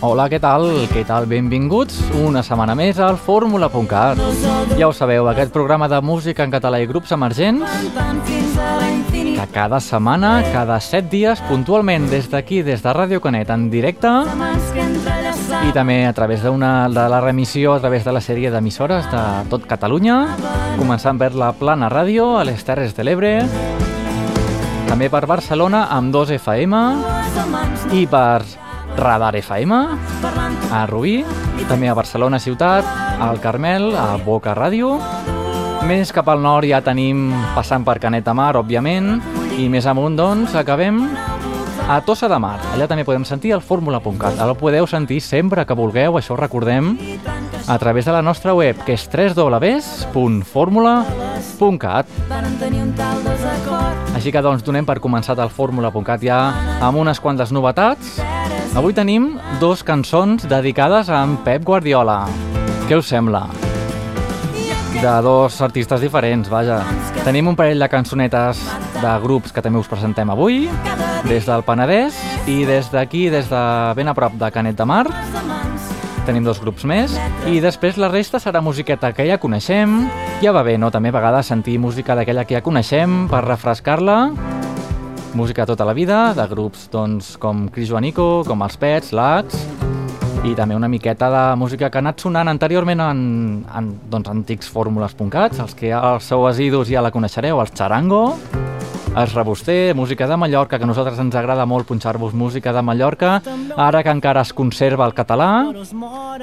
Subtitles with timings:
[0.00, 0.62] Hola, què tal?
[0.88, 1.26] Què tal?
[1.28, 4.16] Benvinguts una setmana més al fórmula.cat.
[4.78, 7.68] Ja ho sabeu, aquest programa de música en català i grups emergents
[9.12, 14.08] que cada setmana, cada set dies, puntualment des d'aquí, des de Ràdio Canet, en directe
[15.68, 19.22] i també a través d'una de la remissió a través de la sèrie d'emissores de
[19.52, 20.16] tot Catalunya,
[20.78, 23.34] començant per la Plana Ràdio, a les Terres de l'Ebre,
[24.88, 26.84] també per Barcelona amb 2 FM
[28.00, 29.76] i per Radar FM
[30.70, 31.20] a Rubí,
[31.68, 32.86] també a Barcelona ciutat,
[33.20, 34.96] al Carmel, a Boca Ràdio.
[35.88, 39.18] Més cap al nord ja tenim passant per Canet de Mar, òbviament,
[39.58, 41.02] i més amunt, doncs, acabem
[41.90, 42.62] a Tossa de Mar.
[42.70, 44.38] Allà també podem sentir el fórmula.cat.
[44.38, 46.94] El podeu sentir sempre que vulgueu, això recordem,
[47.66, 52.06] a través de la nostra web, que és www.formula.cat.
[54.14, 58.22] Així que doncs donem per començat el fórmula.cat ja amb unes quantes novetats.
[58.78, 62.30] Avui tenim dos cançons dedicades a en Pep Guardiola.
[62.86, 63.50] Què us sembla?
[64.94, 66.84] De dos artistes diferents, vaja.
[67.24, 68.62] Tenim un parell de cançonetes
[69.00, 70.66] de grups que també us presentem avui,
[71.24, 72.16] des del Penedès
[72.48, 73.62] i des d'aquí, des de
[73.96, 75.06] ben a prop de Canet de Mar.
[76.26, 77.16] Tenim dos grups més
[77.48, 80.04] i després la resta serà musiqueta que ja coneixem.
[80.44, 80.92] Ja va bé, no?
[80.92, 84.20] També a vegades sentir música d'aquella que ja coneixem per refrescar-la
[85.34, 89.60] música tota la vida, de grups doncs, com Cris Joanico, com els Pets, l'Ax,
[90.44, 93.20] i també una miqueta de música que ha anat sonant anteriorment en,
[93.68, 98.24] en doncs, antics fórmules.cats, els que els seus asidus ja la coneixereu, els Charango,
[99.16, 103.40] els Reboster, música de Mallorca, que a nosaltres ens agrada molt punxar-vos música de Mallorca,
[103.76, 105.50] ara que encara es conserva el català.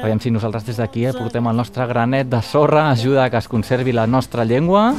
[0.01, 3.39] Veiem si nosaltres des d'aquí eh, portem el nostre granet de sorra, ajuda a que
[3.39, 4.91] es conservi la nostra llengua.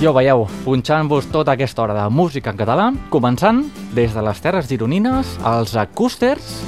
[0.00, 3.64] Jo veieu, punxant-vos tota aquesta hora de música en català, començant
[3.96, 6.60] des de les Terres Gironines, els acústers,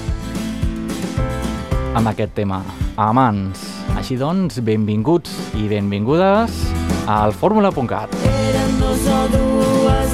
[1.94, 2.62] amb aquest tema,
[2.97, 3.69] Amants.
[3.97, 6.60] Així doncs, benvinguts i benvingudes
[7.06, 8.20] al fórmula.cat.
[8.32, 9.51] Eren dos o dues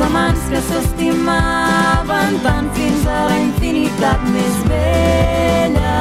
[0.00, 5.94] amants que s'estimaven tant fins a la infinitat més vella.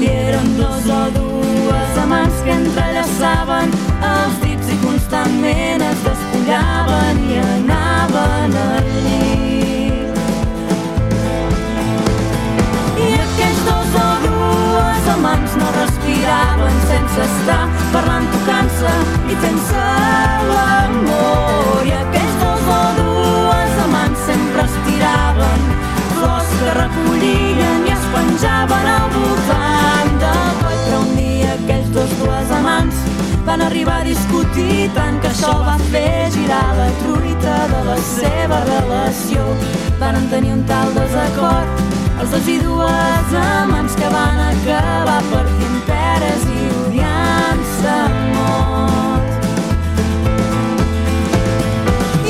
[0.00, 3.74] I eren dos o dues amants que entrellaçaven
[4.10, 10.22] els dits i constantment es despullaven i anaven al llit.
[13.08, 18.96] I aquells dos o dues amants no respiraven sense estar parlant, tocant-se
[19.28, 19.84] i fent-se
[20.54, 21.84] l'amor.
[21.84, 22.19] I aquells
[26.60, 30.80] que recollien i es penjaven al voltant del coll.
[30.84, 32.98] Però un dia aquells dos dues amants
[33.46, 38.60] van arribar a discutir tant que això va fer girar la truita de la seva
[38.68, 39.46] relació.
[40.02, 41.80] Van tenir un tal desacord
[42.20, 47.96] els dos i dues amants que van acabar partint peres i odiant-se
[48.36, 49.48] molt.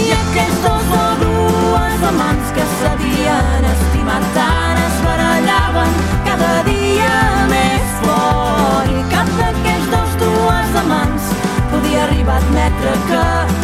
[0.05, 4.00] I aquells dos o dues amants que s'havien estimat
[4.35, 5.97] tant es barallaven
[6.29, 7.15] cada dia
[7.53, 8.91] més fort.
[8.91, 11.33] I cap d'aquells dos dues amants
[11.73, 13.60] podia arribar a admetre que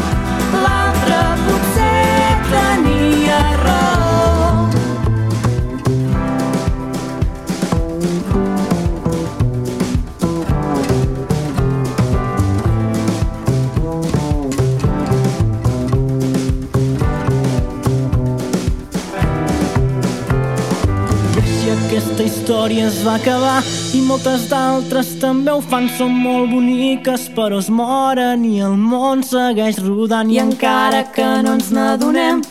[22.77, 23.63] història es va acabar
[23.95, 29.23] i moltes d'altres també ho fan, són molt boniques però es moren i el món
[29.25, 32.43] segueix rodant I encara que no ens n'adonem,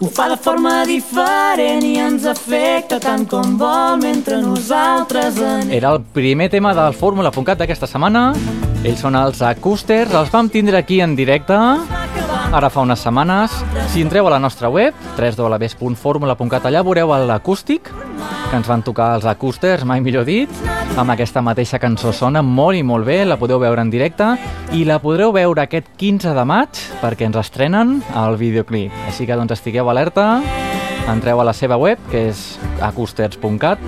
[0.00, 5.72] ho fa de forma diferent i ens afecta tant com vol mentre nosaltres en...
[5.72, 8.32] Era el primer tema del fórmula.cat d'aquesta setmana.
[8.84, 11.58] Ells són els acústers, els vam tindre aquí en directe
[12.52, 13.54] ara fa unes setmanes.
[13.92, 17.88] Si entreu a la nostra web, www.formula.cat, allà veureu l'acústic,
[18.50, 20.50] que ens van tocar els acústers, mai millor dit,
[21.00, 22.12] amb aquesta mateixa cançó.
[22.12, 24.34] Sona molt i molt bé, la podeu veure en directe
[24.76, 28.92] i la podreu veure aquest 15 de maig perquè ens estrenen el videoclip.
[29.08, 30.42] Així que doncs estigueu alerta,
[31.08, 32.44] entreu a la seva web, que és
[32.84, 33.80] acústers.cat,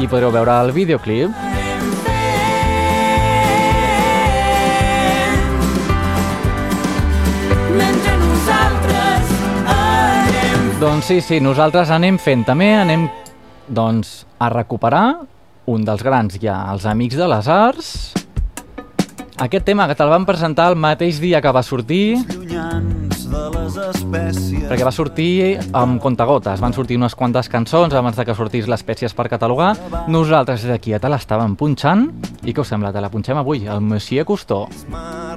[0.00, 1.53] i podreu veure el videoclip.
[10.80, 12.42] Doncs sí, sí, nosaltres anem fent.
[12.48, 13.06] També, anem
[13.70, 15.04] doncs a recuperar
[15.70, 17.94] un dels grans ja, els Amics de les Arts.
[19.44, 22.04] Aquest tema que te'l van presentar el mateix dia que va sortir,
[22.34, 23.03] llunyans
[23.34, 23.74] de les
[24.64, 26.60] perquè va sortir amb contagotes.
[26.62, 29.74] Van sortir unes quantes cançons abans de que sortís les espècies per catalogar.
[30.08, 32.06] Nosaltres des d'aquí ja te l'estàvem punxant.
[32.44, 32.92] I què us sembla?
[32.92, 34.66] Te la punxem avui, el Monsieur Custó.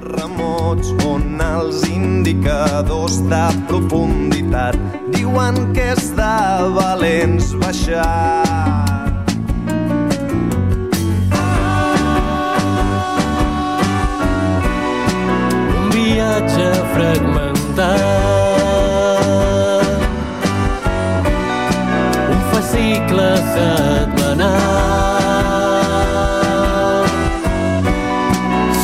[0.00, 4.76] remots on els indicadors de profunditat
[5.14, 6.36] diuen que és de
[6.76, 8.44] valents baixar.
[15.78, 17.47] Un viatge fragmentat
[17.78, 17.84] Un
[22.50, 24.56] fascicle setmanal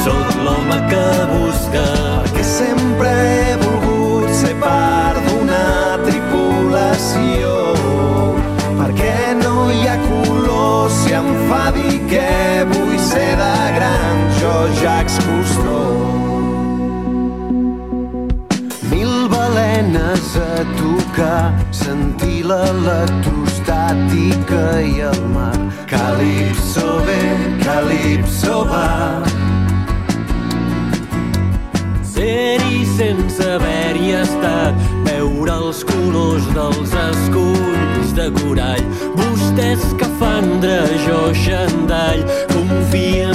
[0.05, 1.82] Soc l'home que busca
[2.23, 7.50] Perquè sempre he volgut ser part d'una tripulació.
[8.79, 12.31] Perquè no hi ha color si em fa dir que
[12.70, 15.24] vull ser de gran jo Jacques Cousteau.
[21.14, 25.56] Tocar, sentir l'electrostàtica i el mar.
[25.87, 27.22] Calipso ve,
[27.62, 29.22] calipso va.
[32.02, 34.75] Ser-hi sense haver-hi estat
[35.08, 38.84] Veure els colors dels esculls de corall
[39.19, 42.22] Vostè escafandra, jo xandall
[42.55, 43.34] Confia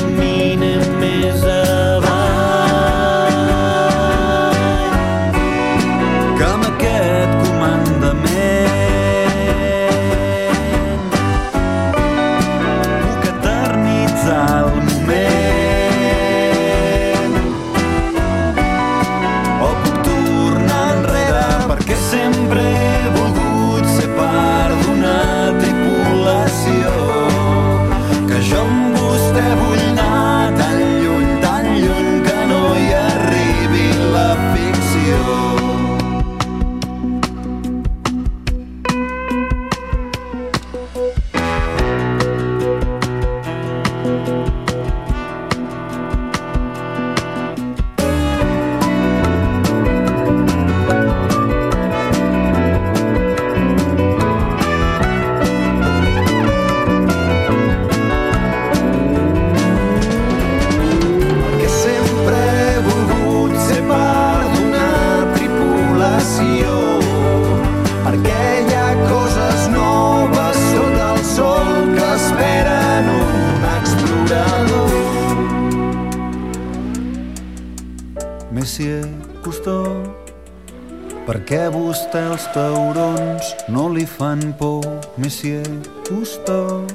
[81.29, 84.81] per què vostè els taurons no li fan por,
[85.21, 85.61] Monsieur
[86.07, 86.87] Cousteau?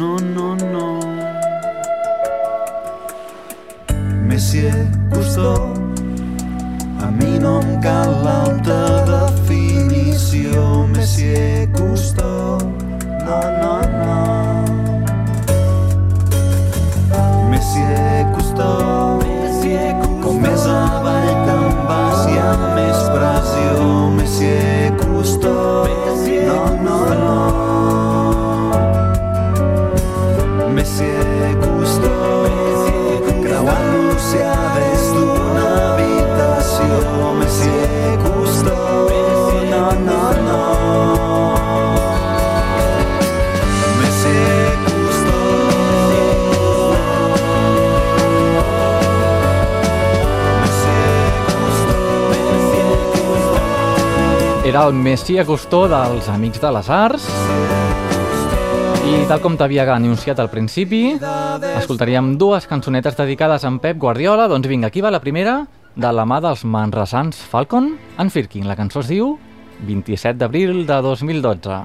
[0.00, 0.86] No, no, no.
[4.30, 4.72] Monsieur
[5.12, 5.76] Cousteau,
[7.04, 8.80] a mi no em cal l'alta
[9.12, 10.64] definició,
[10.96, 12.56] Monsieur Cousteau.
[13.28, 14.16] No, no, no.
[17.52, 19.20] Monsieur Cousteau,
[20.24, 21.45] com més avall
[23.46, 25.86] més pressió, Monsieur Cousteau.
[26.46, 27.34] No, no, no.
[30.74, 32.45] Monsieur Cousteau, creuant
[54.76, 57.24] Era el Messi Agustó dels Amics de les Arts.
[59.08, 61.14] I tal com t'havia anunciat al principi,
[61.78, 64.44] escoltaríem dues cançonetes dedicades a en Pep Guardiola.
[64.52, 65.62] Doncs vinga, aquí va la primera,
[65.96, 68.68] de la mà dels manresans Falcon en Firkin.
[68.68, 69.38] La cançó es diu
[69.88, 71.80] 27 d'abril de 2012.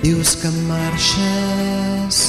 [0.00, 2.24] Dius que marxes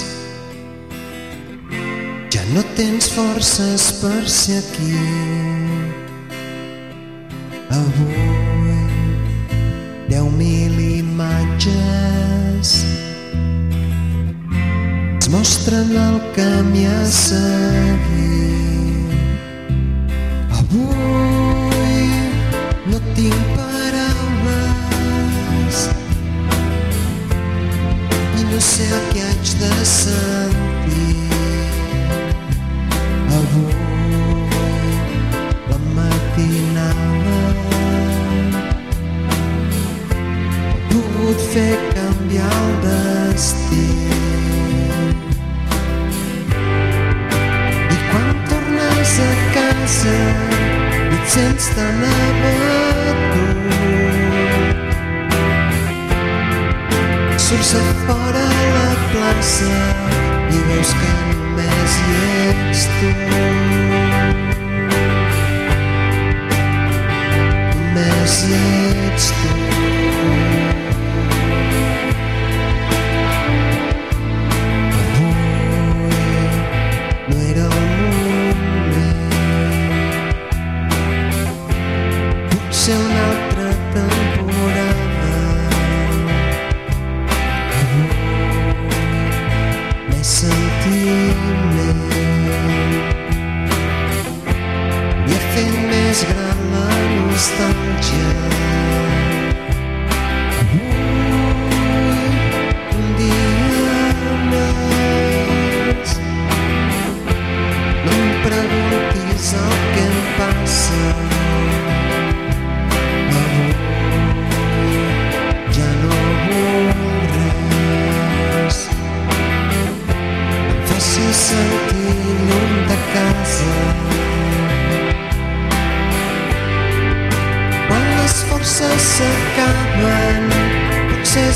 [2.36, 5.55] Ja no tens forces per ser aquí
[7.70, 8.86] Avui
[10.10, 11.66] Deu mil imatges.
[15.16, 18.45] Ens mostren el camí a seguir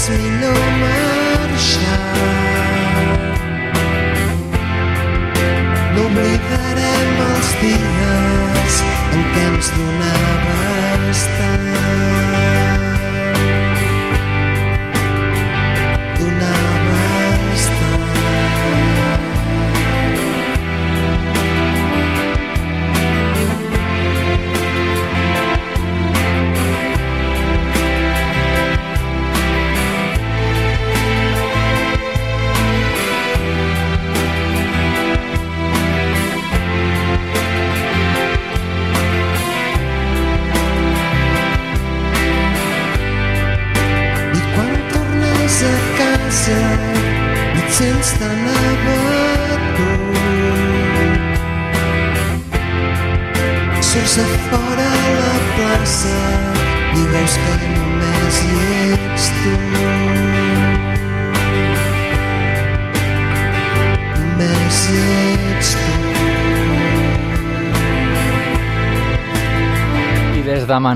[0.10, 0.79] You no.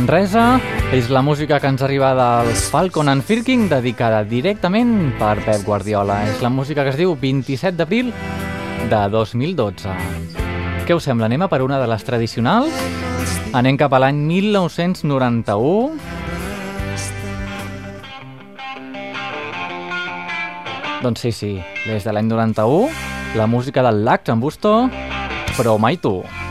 [0.03, 0.59] Manresa.
[0.91, 6.17] És la música que ens arriba del Falcon and Firking, dedicada directament per Pep Guardiola.
[6.27, 8.11] És la música que es diu 27 d'abril
[8.91, 9.95] de 2012.
[10.83, 11.31] Què us sembla?
[11.31, 12.75] Anem a per una de les tradicionals?
[13.55, 15.95] Anem cap a l'any 1991.
[20.99, 21.55] Doncs sí, sí,
[21.87, 22.91] des de l'any 91,
[23.39, 24.79] la música del Lacs en Busto,
[25.55, 26.19] però mai tu.
[26.19, 26.42] Mai tu.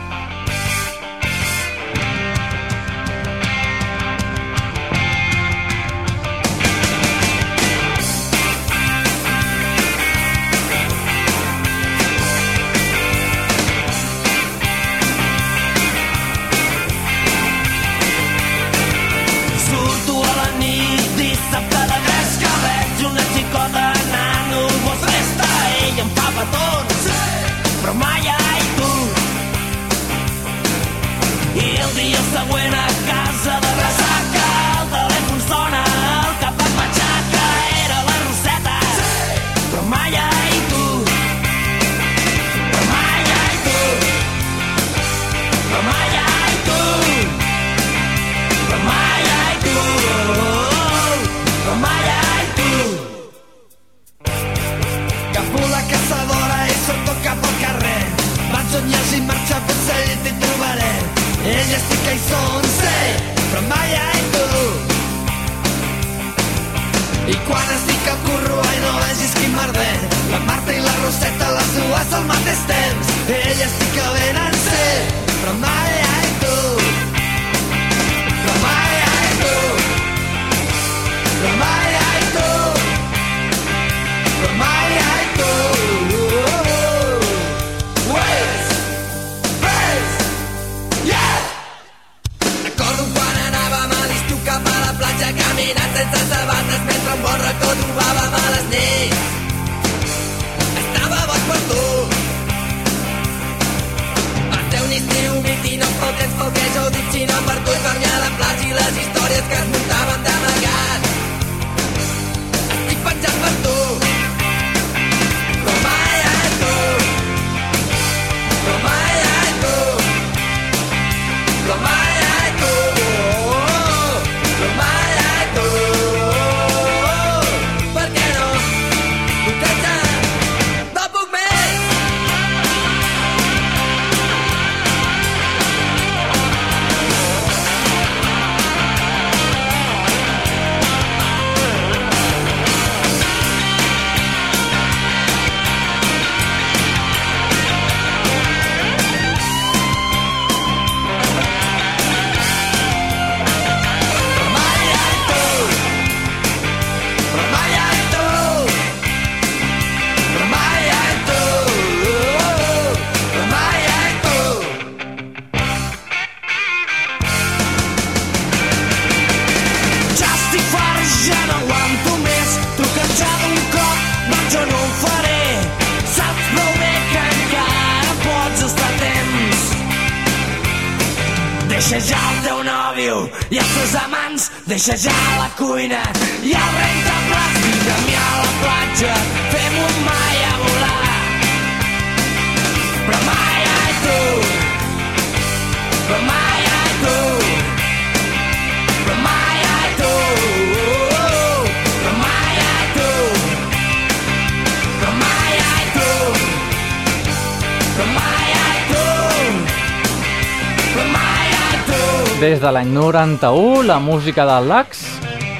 [212.63, 215.01] De l'any 91, la música del Lax,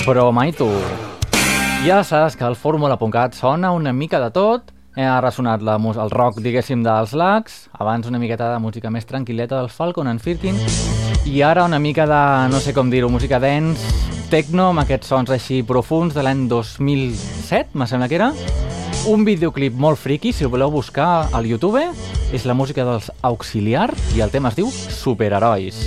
[0.06, 0.70] però mai tu.
[1.84, 4.72] Ja saps que el Fórmula.cat sona una mica de tot.
[4.96, 9.04] Eh, Ha ressonat la, el rock, diguéssim, dels Lax, abans una miqueta de música més
[9.10, 10.56] tranquil·leta dels Falcon and Firkin,
[11.26, 12.22] i ara una mica de,
[12.54, 13.84] no sé com dir-ho, música dance,
[14.32, 18.32] techno, amb aquests sons així profuns de l'any 2007, me sembla que era.
[19.12, 21.84] Un videoclip molt friki, si el voleu buscar al YouTube,
[22.32, 25.84] és la música dels Auxiliar i el tema es diu Superherois.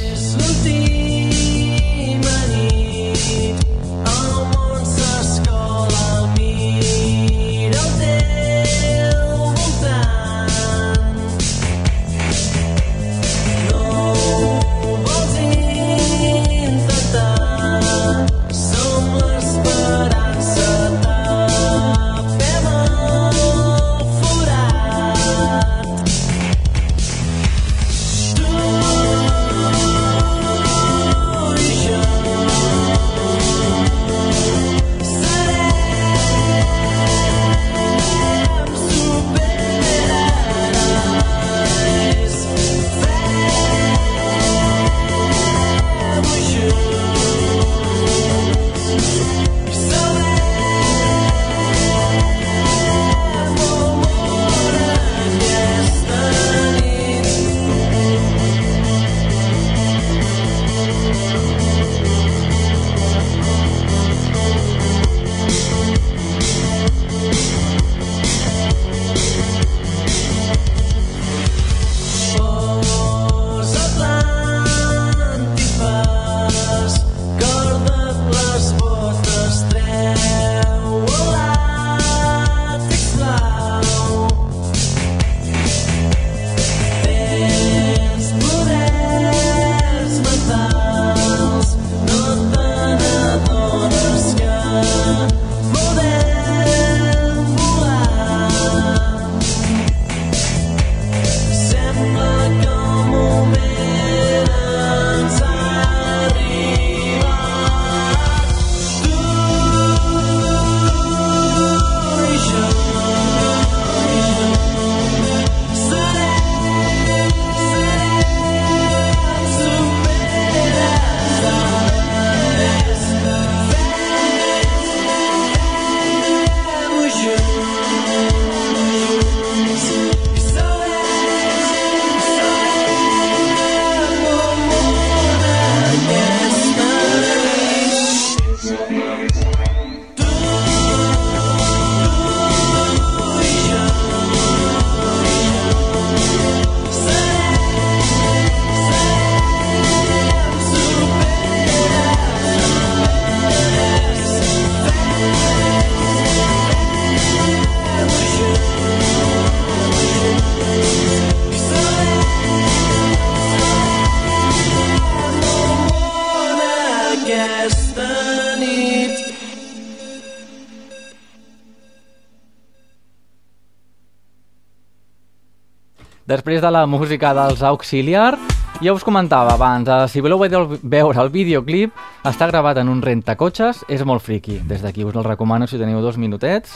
[176.56, 178.38] Després de la música dels Auxiliar,
[178.80, 181.92] ja us comentava abans, eh, si voleu veure el videoclip,
[182.24, 184.62] està gravat en un rentacotxes, és molt friki.
[184.64, 186.72] Des d'aquí us el recomano si teniu dos minutets.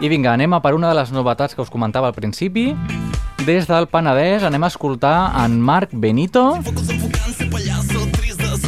[0.00, 2.74] I vinga, anem a per una de les novetats que us comentava al principi.
[3.44, 6.56] Des del Penedès anem a escoltar en Marc Benito.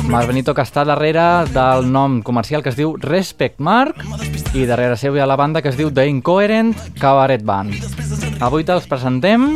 [0.04, 3.96] Marc Benito que està darrere del nom comercial que es diu Respect Mark
[4.52, 7.72] i darrere seu hi ha la banda que es diu The Incoherent Cabaret Band.
[8.42, 9.46] Avui te'ls presentem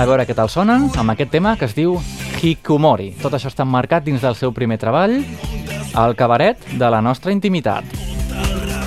[0.00, 1.98] a veure què tal sonen amb aquest tema que es diu
[2.40, 3.10] Hikumori.
[3.20, 7.84] Tot això està marcat dins del seu primer treball, el cabaret de la nostra intimitat.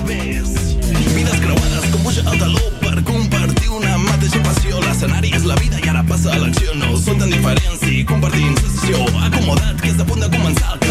[0.07, 4.81] Vides creuades com puja el taló per compartir una mateixa passió.
[4.87, 6.73] L'escenari és la vida i ara passa a l'acció.
[6.81, 9.05] No són tan diferents i compartim sensació.
[9.29, 10.82] Acomodat que és a punt de començar el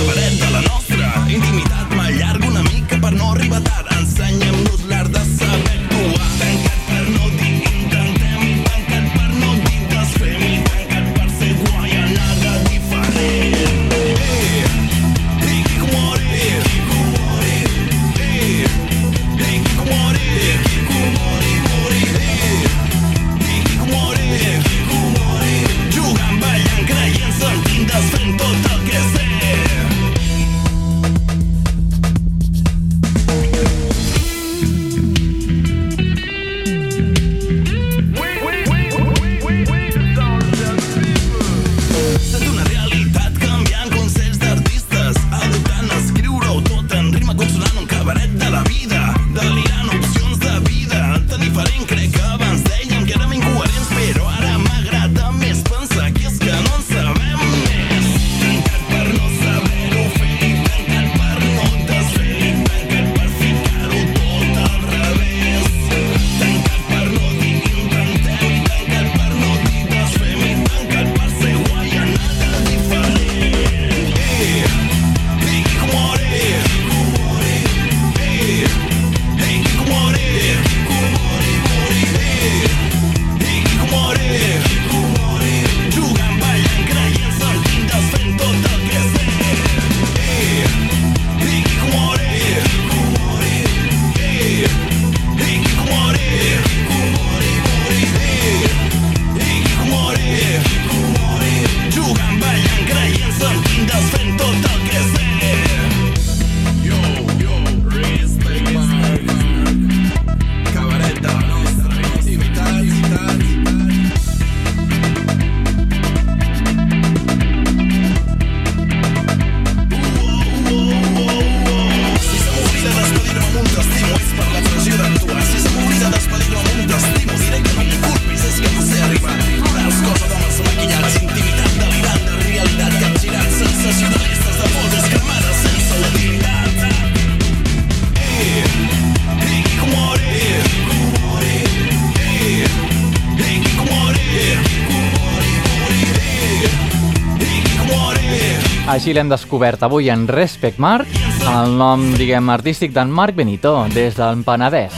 [149.12, 151.10] Així l'hem descobert avui en Respect Marc,
[151.44, 154.94] el nom, diguem, artístic d'en Marc Benito, des del Penedès.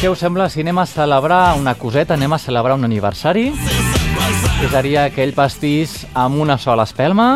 [0.00, 3.44] Què us sembla si anem a celebrar una coseta, anem a celebrar un aniversari?
[3.54, 7.28] Que seria aquell pastís amb una sola espelma?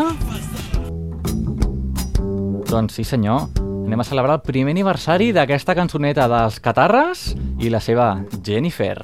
[2.66, 7.28] Doncs sí senyor, anem a celebrar el primer aniversari d'aquesta cançoneta dels Catarres
[7.62, 8.96] i la seva Jennifer.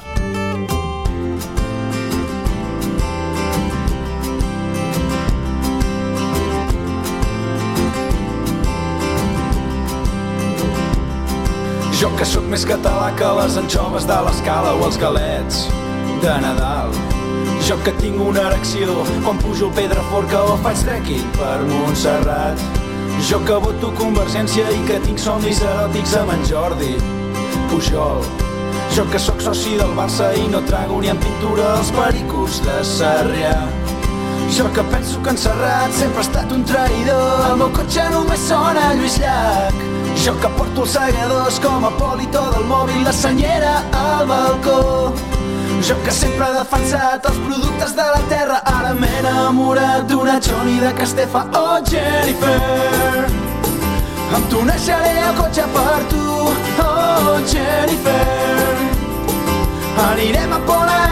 [12.03, 15.59] Jo que sóc més català que les anxoves de l'escala o els galets
[16.25, 16.91] de Nadal.
[17.63, 22.65] Jo que tinc una erecció quan pujo el Pedraforca o faig trekking per Montserrat.
[23.29, 26.91] Jo que voto Convergència i que tinc somnis eròtics amb en Jordi
[27.71, 28.27] Pujol.
[28.99, 32.81] Jo que sóc soci del Barça i no trago ni en pintura els pericos de
[32.97, 33.55] Sarrià.
[34.51, 38.51] Jo que penso que en Serrat sempre ha estat un traïdor El meu cotxe només
[38.51, 43.73] sona Lluís Llach Jo que porto els segadors com a polito del mòbil La senyera
[43.93, 45.13] al balcó.
[45.83, 50.79] Jo que sempre he defensat els productes de la terra Ara m'he enamorat d'una Johnny
[50.81, 53.27] de Castefa Oh Jennifer.
[54.37, 56.27] Em tuneixaré el cotxe per tu
[56.87, 58.21] Oh Jennifer.
[60.11, 61.12] Anirem a Pont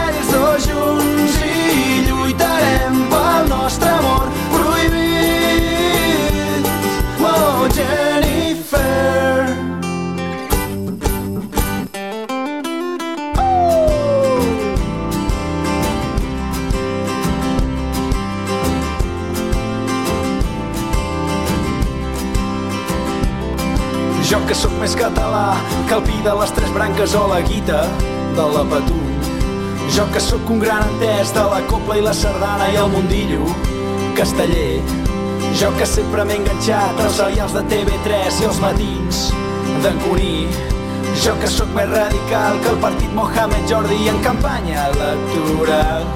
[24.31, 25.57] Jo que sóc més català
[25.89, 27.81] que el pi de les tres branques o la guita
[28.37, 29.09] de la Patum.
[29.91, 33.51] Jo que sóc un gran entès de la copla i la sardana i el mundillo
[34.15, 34.79] casteller.
[35.59, 39.21] Jo que sempre m'he enganxat als serials de TV3 i els matins
[39.83, 40.47] d'en Cuní.
[41.27, 46.07] Jo que sóc més radical que el partit Mohamed Jordi en campanya electoral.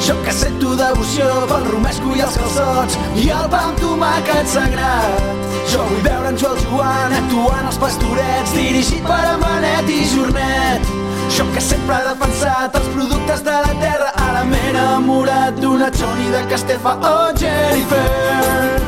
[0.00, 5.50] Jo que sento devoció pel romesco i els calçots i el pa amb tomàquet sagrat.
[5.68, 10.88] Jo vull veure en Joel Joan actuant als pastorets dirigit per en Benet i Jornet.
[11.36, 16.32] Jo que sempre he defensat els productes de la terra ara m'he enamorat d'una Johnny
[16.32, 18.80] de Castefa oh Jennifer.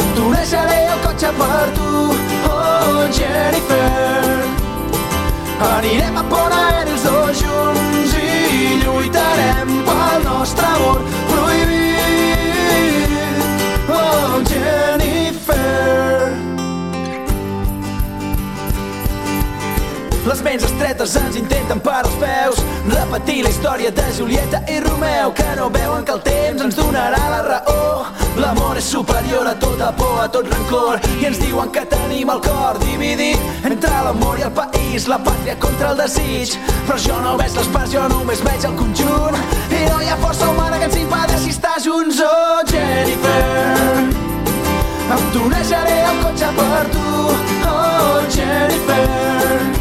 [0.00, 1.92] Em tunejaré el cotxe per tu
[2.50, 4.44] oh Jennifer.
[5.76, 7.15] Anirem a dos junts i
[8.96, 11.94] lluitarem pel nostre amor prohibit.
[13.88, 14.85] Oh, Jennifer.
[20.26, 22.58] Les ments estretes ens intenten per als peus.
[22.90, 27.20] Repetir la història de Julieta i Romeu Que no veuen que el temps ens donarà
[27.30, 28.06] la raó.
[28.42, 32.42] L'amor és superior a tota por, a tot rancor I ens diuen que tenim el
[32.44, 36.58] cor dividit Entre l'amor i el país, la pàtria contra el desig.
[36.88, 39.38] Però jo no veig les parts, jo només veig el conjunt.
[39.70, 42.18] I no hi ha força humana que ens impedeixi estar junts.
[42.26, 44.26] Oh, Jennifer
[45.06, 47.08] Em tunejaré el cotxe per tu.
[47.70, 49.75] Oh, Jennifer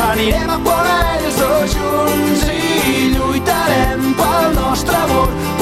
[0.00, 5.59] Anirem a Pont Aèries dos junts i lluitarem pel nostre amor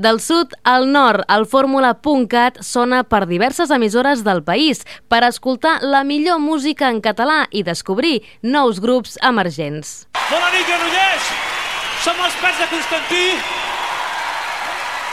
[0.00, 4.80] Del sud al nord, el fórmula.cat sona per diverses emissores del país
[5.12, 9.90] per escoltar la millor música en català i descobrir nous grups emergents.
[10.30, 11.26] Bona nit, Granollers!
[12.00, 13.26] Som els Pets de Constantí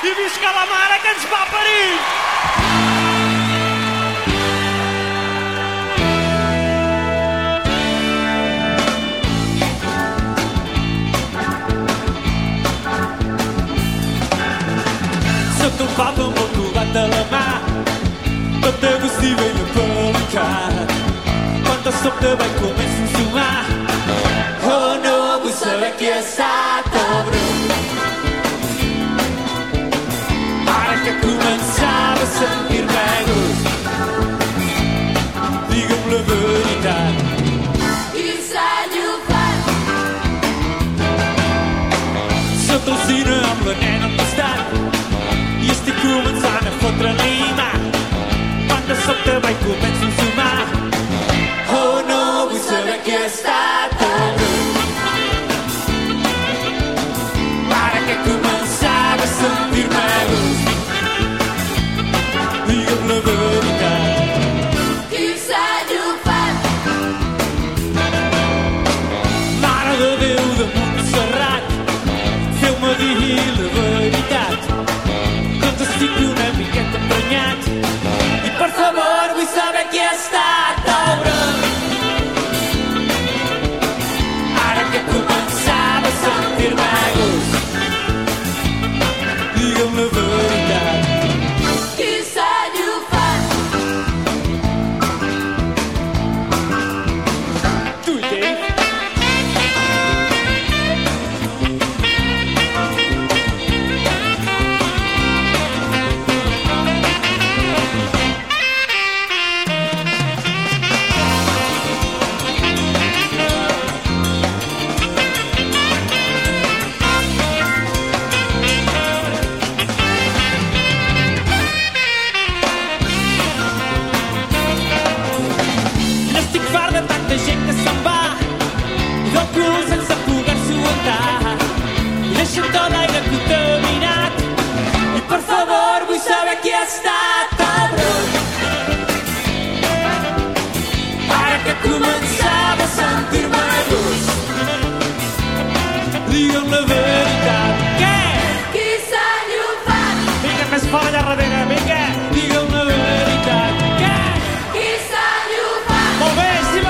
[0.08, 2.96] i visca la mare que ens va parir!
[15.77, 17.41] Sóc un papa amb el trobat de la mà
[18.63, 20.95] tot agustiu i apelicat
[21.67, 23.57] quan de sobte vaig començar a sumar
[24.73, 25.17] Oh no,
[46.97, 47.69] fotre l'ima
[48.67, 50.65] quan de sobte vaig començar a sumar
[51.77, 54.07] oh no vull saber qui ha estat
[86.58, 87.57] afirmamos.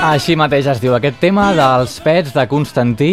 [0.08, 3.12] Així mateix es diu aquest tema dels pets de Constantí.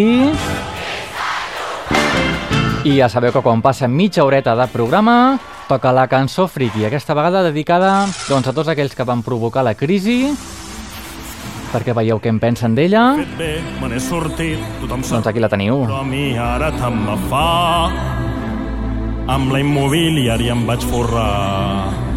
[2.88, 5.36] I ja sabeu que quan passa mitja horeta de programa
[5.67, 9.73] toca la cançó friki, aquesta vegada dedicada doncs, a tots aquells que van provocar la
[9.75, 10.29] crisi,
[11.73, 13.03] perquè veieu què en pensen d'ella.
[13.19, 15.17] Fet bé, me n'he sortit, tothom sap.
[15.17, 15.84] Doncs aquí la teniu.
[15.89, 17.45] Però a mi ara tant me fa.
[19.36, 22.14] Amb la immobiliària em vaig forrar.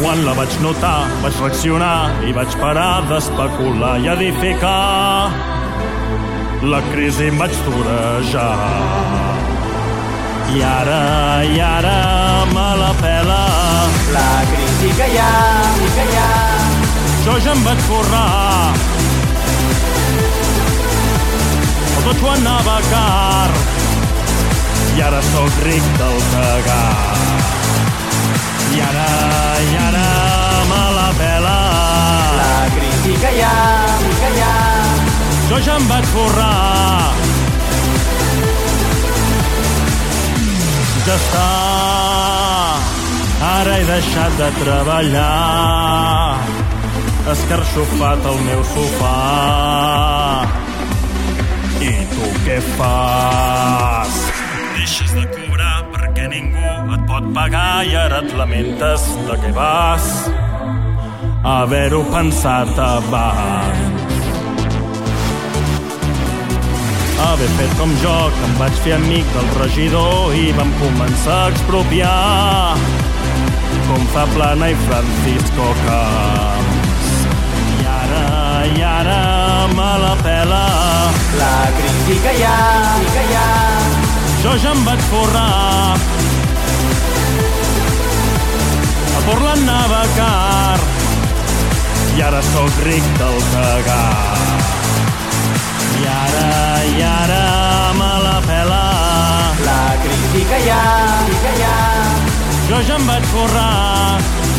[0.00, 5.28] Quan la vaig notar, vaig reaccionar i vaig parar d'especular i edificar.
[6.72, 8.54] La crisi em vaig torejar.
[10.56, 11.00] I ara,
[11.44, 11.98] i ara
[12.48, 13.42] me la pela.
[14.16, 15.34] La crisi que hi ha,
[15.98, 16.30] que hi ha.
[17.26, 18.72] Jo ja em vaig forrar.
[21.90, 23.50] El totxo anava car
[24.96, 27.29] i ara sóc ric del cagar.
[28.70, 29.06] I ara,
[29.66, 30.08] i ara
[30.70, 31.58] me la pela.
[32.40, 33.56] La crisi que hi ha,
[34.20, 34.54] que hi ha.
[35.50, 37.10] Jo ja em vaig forrar.
[41.06, 41.48] Ja està.
[43.50, 46.38] Ara he deixat de treballar.
[47.34, 49.16] Escarxofat al meu sofà.
[51.90, 54.18] I tu què fas?
[54.76, 55.49] Deixes de cobrar
[56.20, 60.06] perquè ningú et pot pagar i ara et lamentes de què vas.
[61.44, 63.88] Haver-ho pensat abans.
[67.20, 71.50] haver fet com jo, que em vaig fer amic del regidor i vam començar a
[71.52, 72.76] expropiar
[73.88, 77.10] com fa Plana i Francisco Camps.
[77.76, 78.22] I ara,
[78.72, 79.18] i ara
[79.74, 80.62] me la pela.
[81.40, 81.52] La
[82.08, 82.56] hi ha,
[83.12, 83.69] que hi ha.
[84.42, 85.98] Jo ja em vaig forrar.
[89.16, 90.80] A Portland anava car
[92.16, 94.38] i ara sóc ric del cagar.
[96.00, 96.48] I ara,
[96.96, 97.44] i ara
[97.98, 98.82] me la pela.
[99.64, 100.82] La crisi que hi ha,
[101.44, 101.78] que hi ha.
[102.68, 104.49] Jo ja em vaig forrar.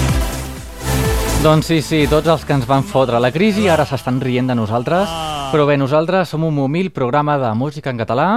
[1.42, 4.54] Doncs sí, sí, tots els que ens van fotre la crisi ara s'estan rient de
[4.54, 5.10] nosaltres.
[5.50, 8.28] Però bé, nosaltres som un humil programa de música en català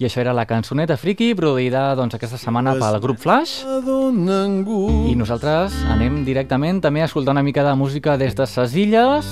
[0.00, 3.68] i això era la cançoneta friki produïda doncs, aquesta setmana pel grup Flash.
[3.68, 9.28] I nosaltres anem directament també a escoltar una mica de música des de ses illes,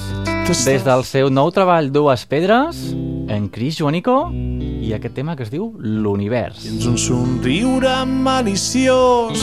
[0.68, 2.90] des del seu nou treball Dues Pedres,
[3.32, 6.68] en Cris Joanico, i aquest tema que es diu L'Univers.
[6.68, 9.40] Tens un somriure maliciós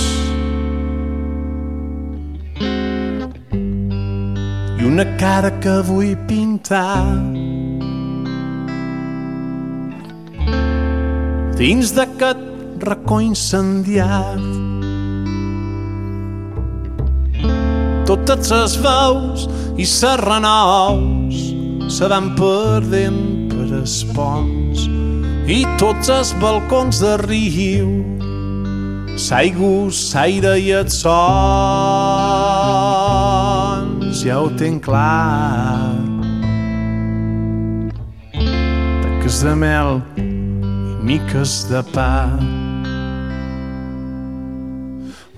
[4.79, 7.03] i una cara que vull pintar.
[11.59, 12.45] Dins d'aquest
[12.87, 14.45] racó incendiat
[18.09, 19.43] totes les veus
[19.77, 21.41] i serranous
[21.93, 23.19] se van perdent
[23.51, 24.87] per els ponts
[25.45, 27.91] i tots els balcons de riu
[29.19, 31.11] S'aigua, s'aire i els sons,
[34.11, 35.95] ja ho tenc clar.
[38.33, 40.21] Taques de mel i
[41.05, 42.29] miques de pa.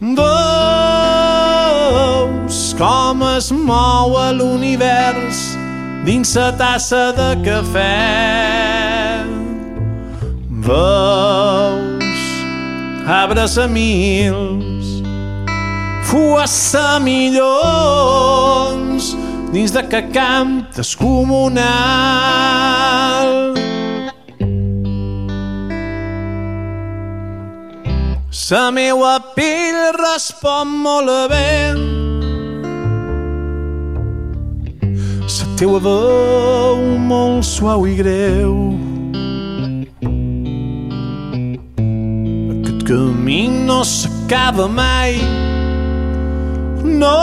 [0.02, 0.18] Veus
[2.80, 5.62] com es mou a l'univers
[6.06, 9.26] dins la tassa de cafè.
[10.68, 12.22] Veus
[13.08, 14.91] arbres a mils,
[16.12, 17.46] fues a milions
[19.54, 21.62] dins de que camp descomunal.
[28.52, 31.72] La meua pell respon molt bé.
[35.32, 38.76] La teua veu molt suau i greu.
[42.58, 45.51] Aquest camí no s'acaba mai.
[46.84, 47.18] No,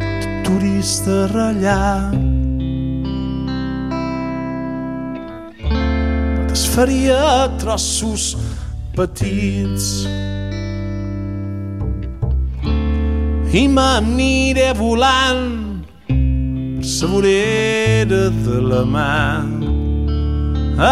[0.00, 2.28] t'aturis de ratllar.
[6.58, 8.36] es faria trossos
[8.96, 9.84] petits.
[13.54, 15.44] I m'aniré volant
[16.08, 19.14] per la vorera de la mà.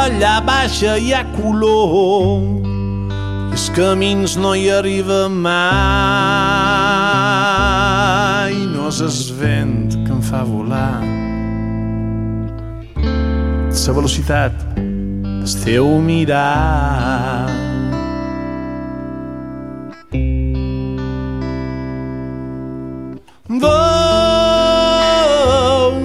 [0.02, 2.75] Allà baix hi ha color
[3.56, 5.46] els camins no hi arriba mai.
[8.74, 11.00] No és el vent que em fa volar.
[13.00, 17.48] La velocitat el teu mirar.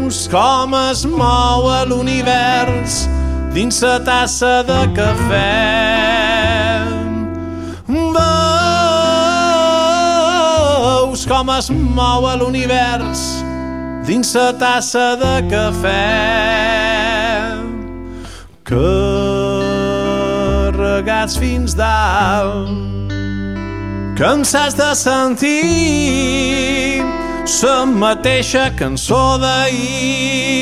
[0.07, 3.09] Veus com es mou l'univers
[3.51, 6.20] dins la tassa de cafè.
[11.21, 13.43] Veus com es mou a l'univers
[14.07, 16.01] dins la tassa de cafè.
[18.65, 18.87] Carregats
[21.37, 22.69] fins dalt
[24.17, 25.61] cansats de sentir
[27.61, 30.57] la mateixa cançó d'ahir.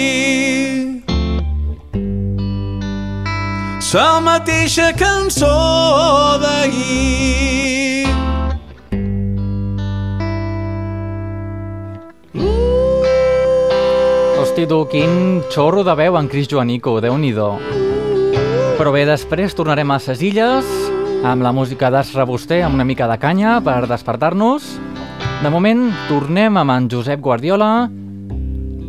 [3.94, 5.56] La mateixa cançó
[6.44, 7.79] d'ahir
[14.68, 20.00] Tu, quin xorro de veu en Cris Joanico, déu nhi Però bé, després tornarem a
[20.00, 20.66] ses illes
[21.24, 24.78] amb la música d'As Reboster amb una mica de canya per despertar-nos.
[25.44, 27.90] De moment, tornem amb en Josep Guardiola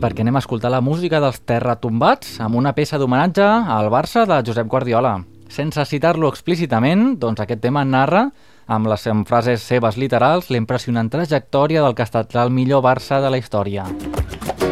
[0.00, 4.42] perquè anem a escoltar la música dels Terratombats amb una peça d'homenatge al Barça de
[4.42, 5.20] Josep Guardiola.
[5.48, 8.30] Sense citar-lo explícitament, doncs aquest tema narra,
[8.66, 13.30] amb les frases seves literals, l'impressionant trajectòria del que ha estat el millor Barça de
[13.30, 13.86] la història.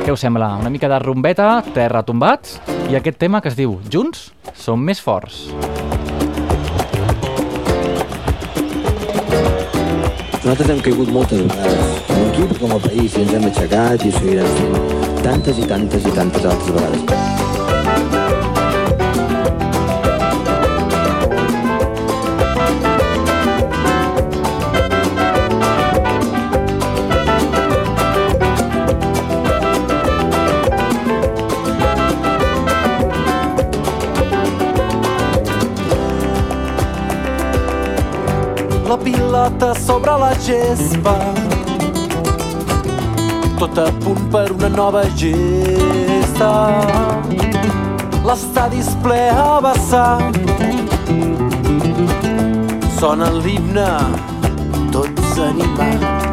[0.09, 0.47] Què us sembla?
[0.57, 2.55] Una mica de rumbeta, Terratombats,
[2.89, 4.23] i aquest tema que es diu Junts
[4.57, 5.51] som més forts.
[10.47, 14.07] Nosaltres hem caigut moltes vegades, com a equip, com a país, i ens hem aixecat
[14.09, 17.48] i seguirem fent tantes i tantes i tantes altres vegades.
[39.49, 41.17] Pilota sobre la gespa.
[43.59, 46.85] Tot a punt per una nova gesta.
[48.25, 50.31] L'estadi es ple a vessar
[52.99, 53.89] sona l'himne
[54.93, 56.27] tots animats.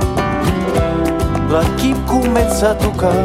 [1.52, 3.16] L'equip comença a tocar.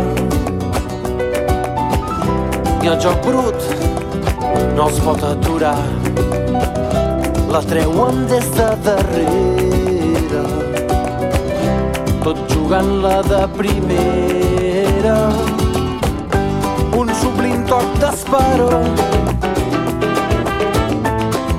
[2.83, 3.59] I el joc brut
[4.77, 5.79] no els pot aturar.
[7.51, 9.70] La treuen des de darrere
[12.71, 15.17] jugant-la de primera.
[16.97, 18.69] Un sublime toc d'esperó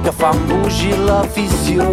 [0.06, 1.90] que fa embogir l'afició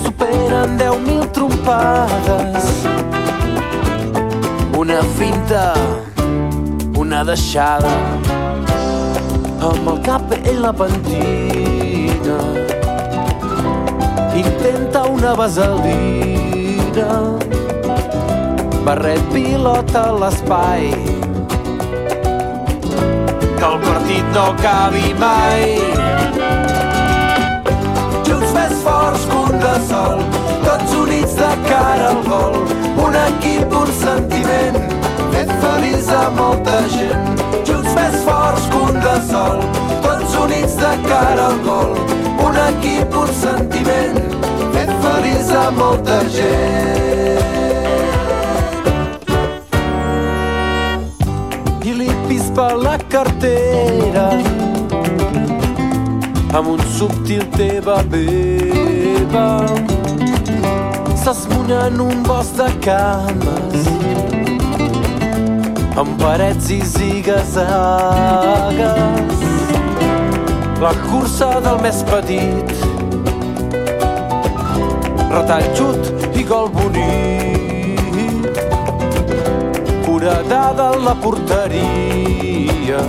[0.00, 2.72] superen 10.000 trompades.
[4.80, 5.66] Una finta
[6.96, 7.92] una deixada.
[9.60, 11.89] Amb el cap ell la pentina
[14.40, 17.08] intenta una vaselina.
[18.84, 20.90] Barret pilota l'espai.
[23.58, 25.76] Que el partit no acabi mai.
[28.28, 30.24] Junts més forts que un de sol,
[30.64, 32.56] tots units de cara al gol.
[33.04, 34.80] Un equip, un sentiment,
[35.34, 37.44] fet feliç a molta gent.
[37.68, 39.62] Junts més forts que un de sol,
[40.08, 42.20] tots units de cara al gol
[42.50, 44.29] un equip, un sentiment
[51.84, 54.28] i li pispa la cartera
[56.56, 59.46] amb un subtil teva beba.
[61.70, 63.84] En un bosc de cames
[66.00, 67.70] amb parets i zigue-zagues
[70.82, 72.69] la cursa del més petit
[75.30, 78.58] retall xut i gol bonic.
[80.04, 83.00] Foradada en la porteria.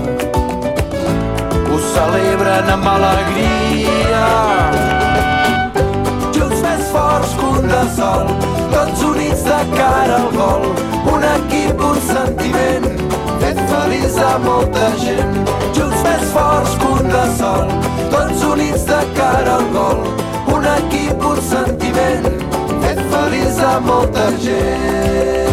[1.71, 4.25] Ho celebren amb alegria.
[6.35, 8.33] Junts més forts que un de sol
[8.75, 10.69] tots units de cara al gol.
[11.13, 12.89] Un equip, un sentiment
[13.51, 15.35] fet feliç a molta gent.
[15.75, 17.73] Junts més forts que un de sol
[18.13, 20.03] tots units de cara al gol.
[20.55, 22.27] Un equip, un sentiment
[22.83, 25.50] fet feliç a molta gent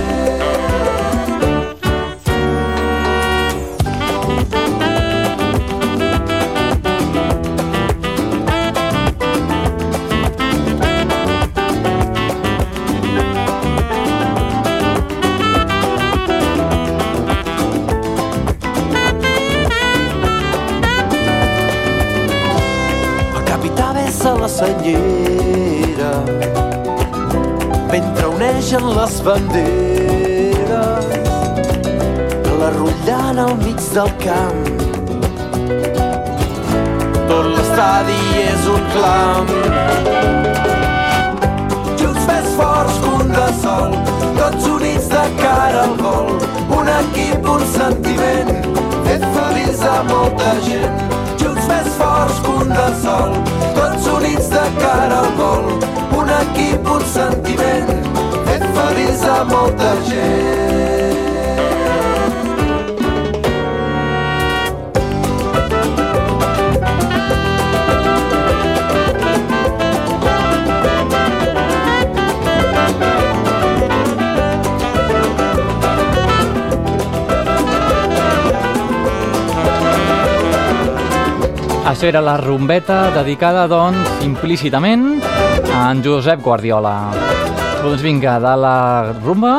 [24.68, 26.12] senyera
[27.92, 31.06] mentre uneixen les banderes
[32.60, 34.58] la rutllant al mig del camp.
[37.30, 39.52] Tot l'estadi és un clam.
[42.00, 43.96] Junts més forts que un de sol
[44.40, 46.34] tots units de cara al gol
[46.78, 48.52] un equip, un sentiment
[49.06, 51.06] fet feliç a molta gent.
[51.44, 53.38] Junts més forts que un de sol
[53.78, 55.66] tots units de cara al gol
[56.18, 57.90] un equip, un sentiment
[58.46, 60.97] fet feliç a molta gent
[81.88, 85.22] Això era la rumbeta dedicada, doncs, implícitament
[85.72, 87.14] a en Josep Guardiola.
[87.80, 88.74] Doncs vinga, de la
[89.22, 89.54] rumba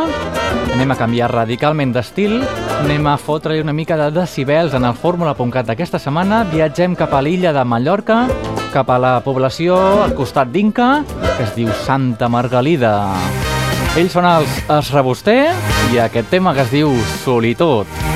[0.76, 2.38] anem a canviar radicalment d'estil,
[2.84, 7.24] anem a fotre-li una mica de decibels en el fórmula.cat d'aquesta setmana, viatgem cap a
[7.26, 8.20] l'illa de Mallorca,
[8.76, 12.94] cap a la població al costat d'Inca, que es diu Santa Margalida.
[13.98, 14.94] Ells són els Es
[15.90, 16.94] i aquest tema que es diu
[17.26, 17.90] Solitud.
[17.90, 18.09] Ja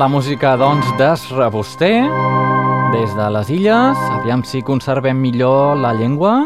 [0.00, 2.00] la música, doncs, d'Esreboster,
[2.88, 3.98] des de les illes.
[4.16, 6.38] Aviam si conservem millor la llengua.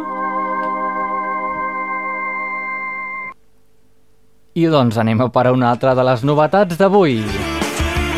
[4.59, 7.21] I doncs anem a per a una altra de les novetats d'avui.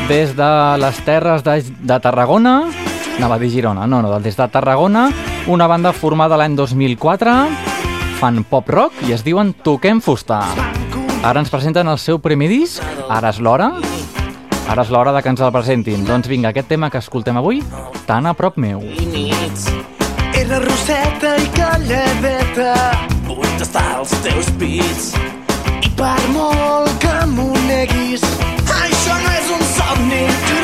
[0.09, 0.49] Des de
[0.81, 2.55] les terres de, de Tarragona,
[3.19, 5.11] anava a dir Girona, no, no, des de Tarragona,
[5.53, 7.37] una banda formada l'any 2004,
[8.23, 10.41] fan pop-rock i es diuen Toquem Fusta.
[11.21, 12.81] Ara ens presenten el seu primer disc,
[13.11, 13.75] ara és l'hora,
[14.69, 16.05] ara és l'hora de que ens el presentin.
[16.07, 17.63] Doncs vinga, aquest tema que escoltem avui,
[18.07, 18.83] tan a prop meu.
[20.37, 22.75] Era roseta i calladeta.
[23.29, 25.15] Vull tastar els teus pits.
[25.87, 28.27] I per molt que m'ho neguis,
[28.67, 30.23] això no és un somni.
[30.29, 30.56] Quan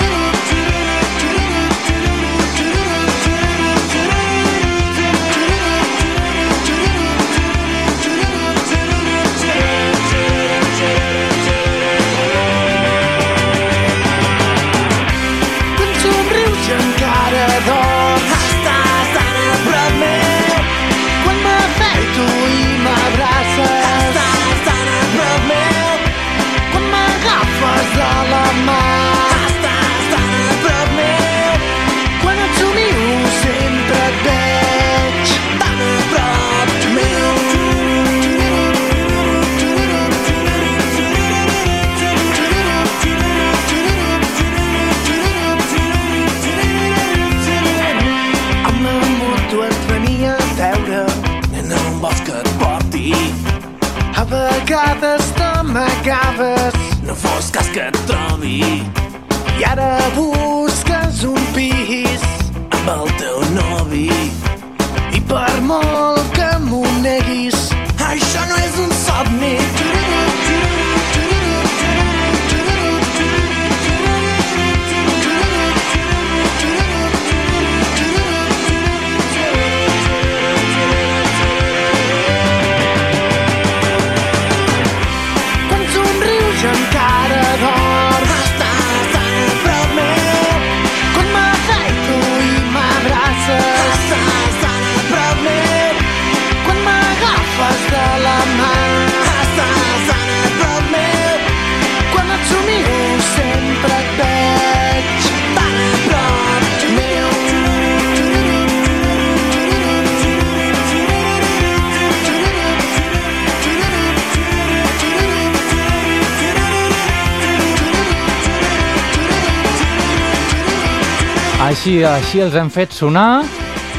[122.03, 123.45] Així, els hem fet sonar,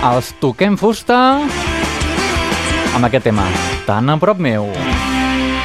[0.03, 1.15] els toquem fusta
[2.93, 3.45] amb aquest tema,
[3.87, 4.67] tan a prop meu.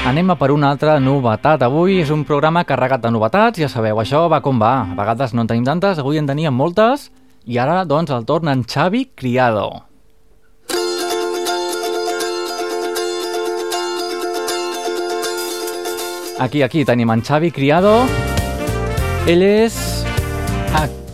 [0.06, 1.64] Anem a per una altra novetat.
[1.66, 4.86] Avui és un programa carregat de novetats, ja sabeu, això va com va.
[4.86, 7.08] A vegades no en tenim tantes, avui en teníem moltes,
[7.44, 9.82] i ara, doncs, el torn en Xavi Criado.
[16.38, 18.04] Aquí, aquí tenim en Xavi Criado.
[19.26, 19.98] Ell és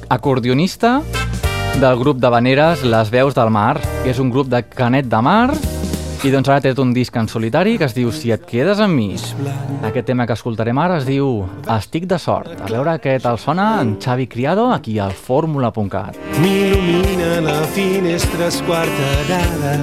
[0.09, 1.01] acordionista
[1.81, 5.21] del grup de veneres Les Veus del Mar, que és un grup de Canet de
[5.25, 5.55] Mar,
[6.25, 8.97] i doncs ara té un disc en solitari que es diu Si et quedes amb
[8.97, 9.11] mi.
[9.85, 11.45] Aquest tema que escoltarem ara es diu
[11.77, 12.55] Estic de sort.
[12.65, 16.17] A veure què tal sona en Xavi Criado aquí al fórmula.cat.
[16.41, 19.77] M'il·lumina la finestra esquarterada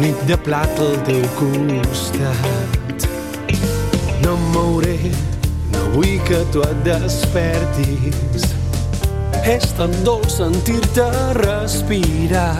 [0.00, 3.04] Nit de plat al teu costat
[4.24, 4.96] No em mouré,
[5.70, 8.53] no vull que tu et despertis
[9.44, 11.04] És tan dolç sentir-te
[11.36, 12.56] respirar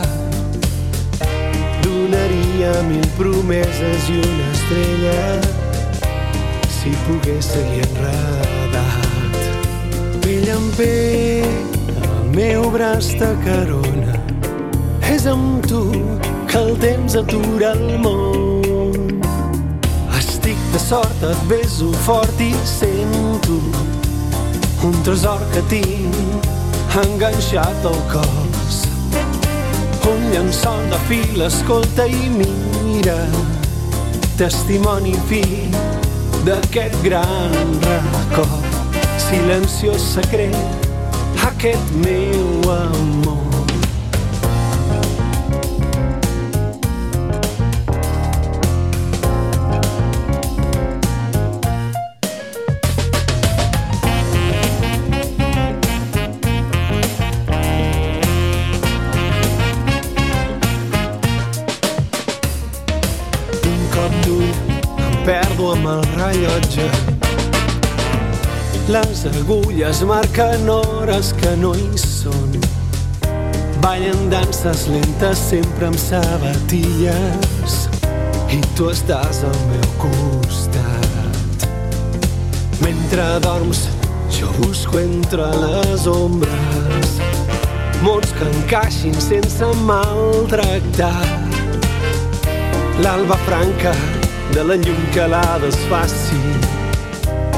[1.80, 5.22] Donaria mil promeses i una estrella
[6.68, 9.38] si pogués seguir enredat.
[10.20, 11.56] Pell en pell,
[12.04, 13.14] el meu braç
[13.46, 14.20] carona.
[15.08, 15.86] És amb tu
[16.50, 19.24] que el temps atura el món.
[20.20, 23.62] Estic de sort, et beso fort i sento
[24.84, 26.53] un tresor que tinc
[27.02, 28.76] enganxat al cos.
[30.06, 33.16] Un llençol de fil, escolta i mira,
[34.38, 35.42] testimoni fi
[36.46, 38.46] d'aquest gran racó.
[39.26, 40.86] Silenciós secret,
[41.48, 43.43] aquest meu amor.
[65.32, 66.84] Amb el rellotge.
[68.88, 72.58] Les agulles marquen hores que no hi són.
[73.80, 77.76] Ballen danses lentes sempre amb sabatilles
[78.52, 81.64] i tu estàs al meu costat.
[82.82, 83.86] Mentre dorms,
[84.28, 87.16] jo busco entre les ombres
[88.02, 91.24] mots que encaixin sense maltractar.
[93.00, 93.94] L'alba franca
[94.54, 96.38] de la llum que la desfaci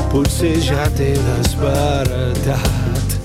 [0.09, 3.16] potser ja t'he desbaratat.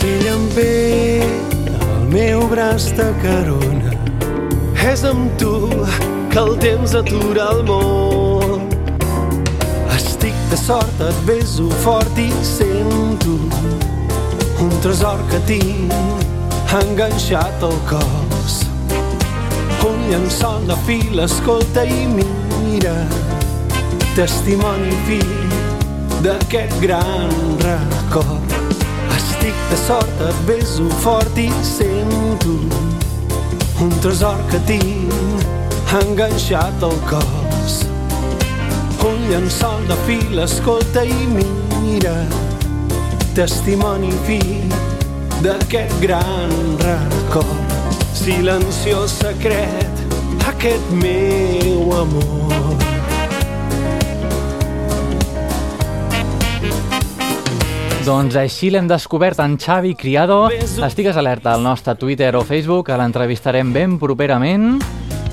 [0.00, 1.34] Pell pell,
[1.74, 3.92] el meu braç de carona
[4.88, 5.52] és amb tu
[6.32, 8.64] que el temps atura el món.
[9.92, 13.36] Estic de sort, et beso fort i sento
[14.64, 18.62] un tresor que tinc enganxat al cos.
[19.84, 22.41] Un llençol de fil, escolta i mira,
[24.14, 25.52] testimoni fill
[26.22, 27.30] d'aquest gran
[27.62, 28.52] record.
[29.16, 32.58] Estic de sort, et beso fort i sento
[33.80, 37.78] un tresor que tinc enganxat al cos.
[39.08, 42.14] Un llençol de fil, escolta i mira,
[43.34, 44.76] testimoni fill
[45.40, 46.52] d'aquest gran
[46.84, 47.98] record.
[48.22, 50.01] Silenciós secret,
[50.62, 52.52] aquest meu amor.
[58.06, 60.44] Doncs així l'hem descobert en Xavi Criado.
[60.86, 64.76] Estigues alerta al nostre Twitter o Facebook, que l'entrevistarem ben properament.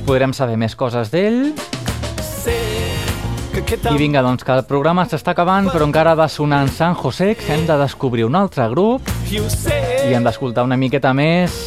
[0.07, 1.51] Podrem saber més coses d'ell.
[3.69, 7.35] I vinga, doncs, que el programa s'està acabant, però encara de sonar en San José,
[7.37, 11.59] que hem de descobrir un altre grup i hem d'escoltar una miqueta més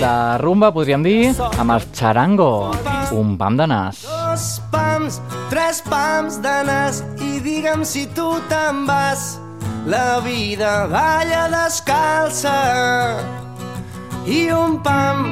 [0.00, 2.70] de rumba, podríem dir, amb el Charango,
[3.12, 4.02] un pam de nas.
[4.04, 5.20] Dos pams,
[5.50, 9.38] tres pams de nas i digue'm si tu te'n vas.
[9.86, 12.56] La vida balla descalça
[14.26, 15.24] i un pam,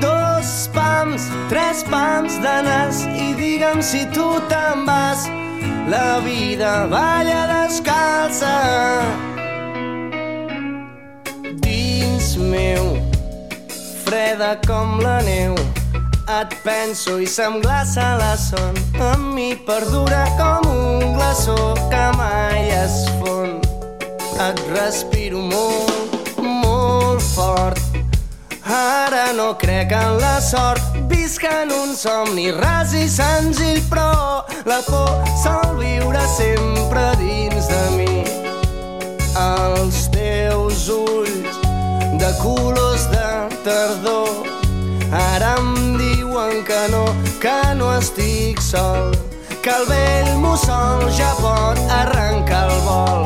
[0.00, 5.28] dos pams, tres pams de nas i digue'm si tu te'n vas.
[5.88, 8.54] La vida balla descalça
[11.60, 12.96] dins meu,
[14.04, 15.54] freda com la neu.
[16.24, 18.76] Et penso i se'm glaça la son,
[19.10, 23.60] amb mi perdura com un glaçó que mai es fon.
[24.46, 27.80] Et respiro molt, molt fort.
[28.64, 34.80] Ara no crec en la sort, visc en un somni ras i senzill, però la
[34.88, 38.24] por sol viure sempre dins de mi.
[39.44, 41.60] Els teus ulls
[42.18, 44.44] de colors de tardor
[45.10, 47.04] ara em diuen que no,
[47.40, 49.12] que no estic sol,
[49.62, 53.24] que el vell mussol ja pot arrencar el vol.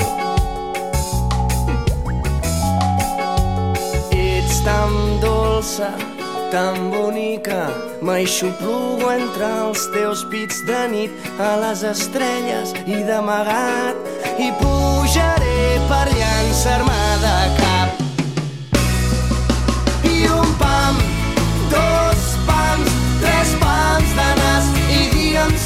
[4.15, 5.91] Ets tan dolça,
[6.53, 7.65] tan bonica,
[8.01, 16.07] m'aixoplugo entre els teus pits de nit a les estrelles i d'amagat i pujaré per
[16.15, 17.68] llançar-me de cap.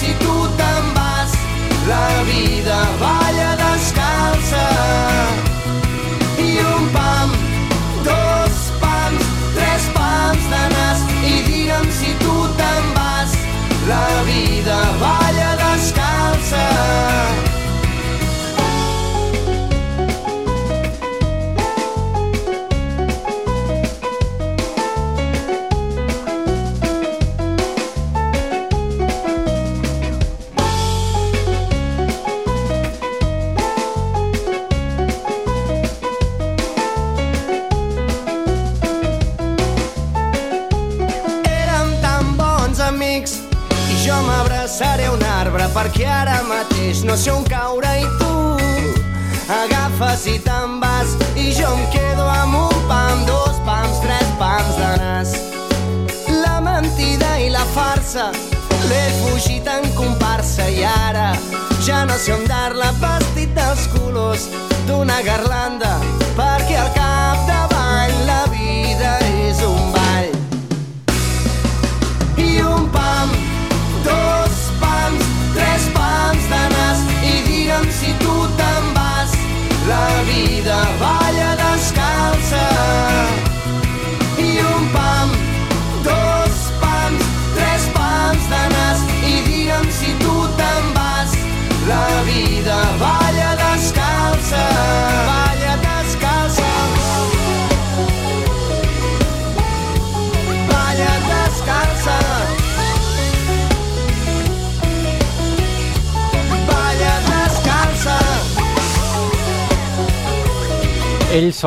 [0.02, 1.32] Si tu te'n vas.
[1.88, 3.21] La vida balla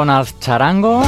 [0.05, 0.99] són els Charango.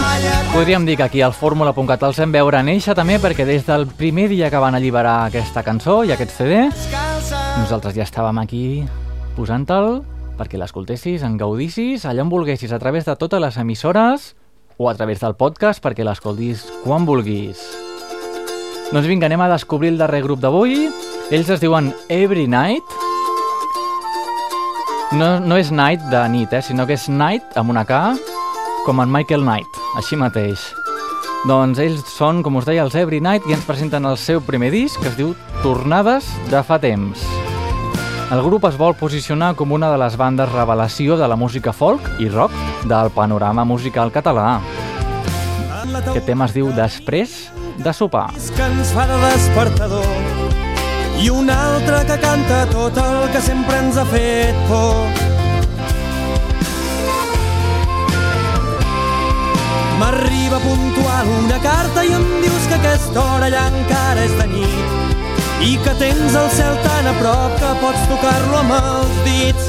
[0.53, 4.25] Podríem dir que aquí al Fórmula.cat els vam veure néixer també perquè des del primer
[4.31, 6.63] dia que van alliberar aquesta cançó i aquest CD
[7.59, 8.61] nosaltres ja estàvem aquí
[9.35, 9.99] posant-te'l
[10.39, 14.31] perquè l'escoltessis, en gaudissis, allà on volguessis, a través de totes les emissores
[14.77, 17.61] o a través del podcast perquè l'escoltis quan vulguis.
[18.93, 20.87] Doncs vinga, anem a descobrir el darrer grup d'avui.
[21.29, 22.97] Ells es diuen Every Night.
[25.11, 28.17] No, no és night de nit, eh, sinó que és night amb una K,
[28.88, 30.61] com en Michael Knight, així mateix.
[31.43, 34.69] Doncs ells són, com us deia, els Every Night i ens presenten el seu primer
[34.71, 37.25] disc que es diu Tornades de fa temps.
[38.31, 42.07] El grup es vol posicionar com una de les bandes revelació de la música folk
[42.23, 42.55] i rock
[42.88, 44.61] del panorama musical català.
[46.05, 47.38] Aquest tema es diu Després
[47.83, 48.29] de sopar.
[48.55, 50.07] que ens fa de despertador
[51.19, 55.26] i un altre que canta tot el que sempre ens ha fet por.
[60.07, 65.65] M'arriba puntual una carta i em dius que aquesta hora ja encara és de nit
[65.67, 69.67] i que tens el cel tan a prop que pots tocar-lo amb els dits.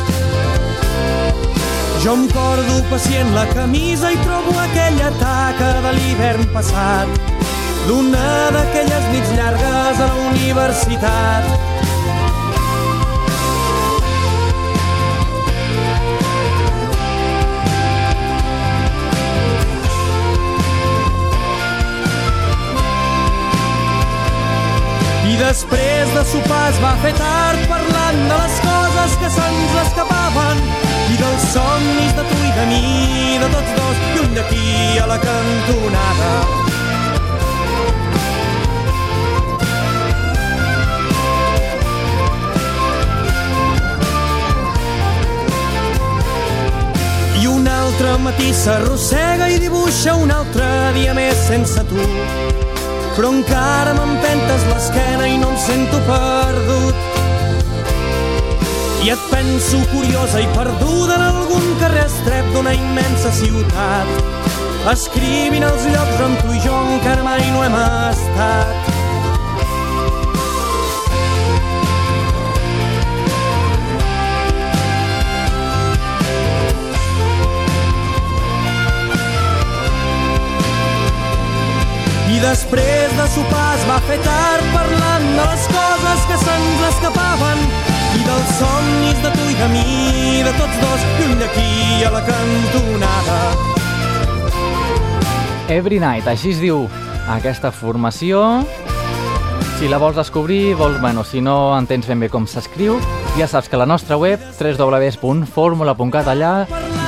[2.05, 7.35] Jo em cordo pacient la camisa i trobo aquella taca de l'hivern passat
[7.89, 11.98] d'una d'aquelles nits llargues a la universitat.
[25.39, 30.63] Després de sopar es va fer tard parlant de les coses que se'ns escapaven
[31.13, 32.83] i dels somnis de tu i de mi,
[33.43, 36.33] de tots dos, lluny d'aquí a la cantonada.
[47.41, 52.68] I un altre matí s'arrossega i dibuixa un altre dia més sense tu.
[53.19, 57.01] Però encara m'empentes l'esquena i no em sento perdut.
[59.03, 64.15] I et penso curiosa i perduda en algun carrer estrep d'una immensa ciutat.
[64.95, 69.08] Escrivint els llocs on tu i jo encara mai no hem estat.
[82.39, 87.65] Després de sopar es va fer tard parlant de les coses que se'ns escapaven
[88.15, 89.87] i dels somnis de tu i de mi,
[90.47, 93.39] de tots dos, lluny d'aquí a la cantonada.
[95.69, 96.87] Every Night, així es diu
[97.35, 98.63] aquesta formació.
[99.81, 103.03] Si la vols descobrir, vols, bueno, si no entens ben bé com s'escriu,
[103.37, 106.55] ja saps que la nostra web, www.formula.cat, allà,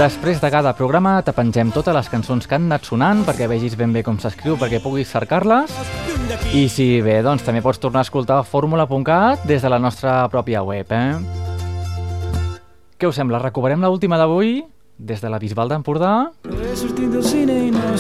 [0.01, 3.75] després de cada programa, te pengem totes les cançons que han anat sonant perquè vegis
[3.77, 5.75] ben bé com s'escriu, perquè puguis cercar-les.
[6.57, 10.63] I si bé, doncs també pots tornar a escoltar Fórmula.cat des de la nostra pròpia
[10.65, 11.19] web, eh?
[12.97, 13.43] Què us sembla?
[13.45, 14.63] Recuperem l'última d'avui
[14.97, 16.15] des de la Bisbal d'Empordà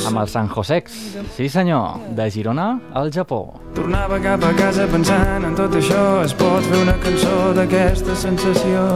[0.08, 0.96] amb el San Josex.
[1.36, 3.60] Sí senyor, de Girona al Japó.
[3.76, 8.88] Tornava cap a casa pensant en tot això Es pot fer una cançó d'aquesta sensació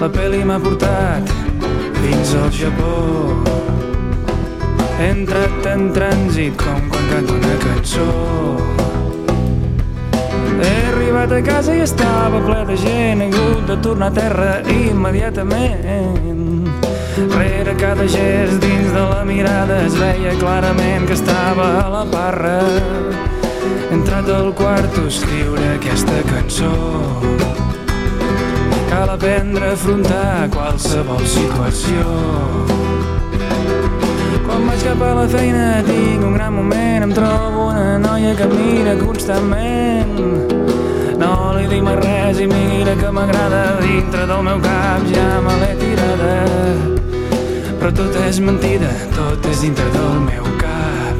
[0.00, 1.49] La pel·li m'ha portat
[2.00, 2.94] fins al Japó.
[4.98, 8.08] He entrat en trànsit com quan canto una cançó.
[10.60, 14.50] He arribat a casa i estava ple de gent He hagut de tornar a terra
[14.68, 16.68] immediatament.
[17.32, 22.60] Rere cada gest dins de la mirada es veia clarament que estava a la barra
[23.90, 27.49] He entrat al quarto a escriure aquesta cançó
[29.00, 32.02] Cal aprendre a afrontar qualsevol situació.
[34.44, 38.44] Quan vaig cap a la feina tinc un gran moment Em trobo una noia que
[38.50, 40.20] mira constantment.
[41.16, 45.56] No li dic mai res i mira que m'agrada Dintre del meu cap ja me
[45.62, 46.36] l'he tirada.
[47.80, 51.16] Però tot és mentida, tot és dintre del meu cap.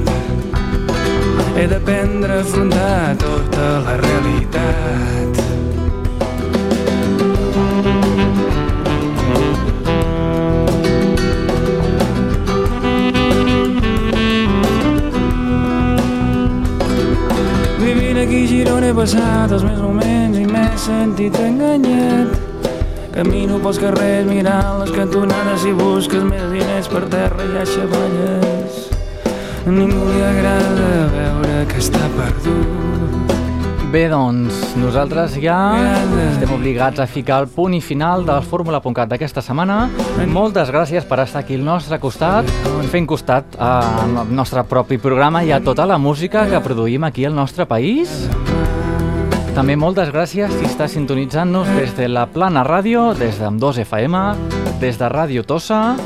[1.57, 5.50] He d'aprendre a afrontar tota la realitat
[18.81, 22.31] Girona he passat els meus moments i m'he sentit enganyat.
[23.13, 28.79] Camino pels carrers mirant les cantonades i busques més diners per terra i a xavalles.
[29.69, 33.35] A ningú li agrada veure que està perdut.
[33.93, 35.59] Bé, doncs, nosaltres ja
[36.31, 39.91] estem obligats a ficar el punt i final del Fórmula.cat d'aquesta setmana.
[40.31, 42.49] Moltes gràcies per estar aquí al nostre costat,
[42.89, 47.37] fent costat al nostre propi programa i a tota la música que produïm aquí al
[47.37, 48.25] nostre país.
[49.55, 54.17] També moltes gràcies si estàs sintonitzant-nos des de la Plana Ràdio, des d'Am2 FM,
[54.81, 55.97] des de Ràdio Tossa,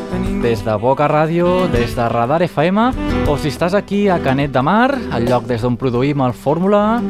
[0.43, 2.89] des de Boca Ràdio, des de Radar FM,
[3.29, 7.03] o si estàs aquí a Canet de Mar, el lloc des d'on produïm el Fórmula,